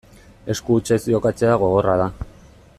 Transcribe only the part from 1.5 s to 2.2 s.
gogorra da.